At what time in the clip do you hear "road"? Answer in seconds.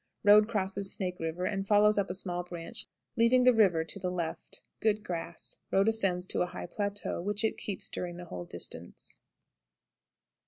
0.23-0.47, 5.69-5.89